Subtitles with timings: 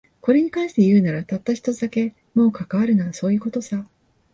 [0.19, 2.15] これに関して言うなら、たった一つだけ。
[2.33, 3.85] もう関わるな、そういう事さ。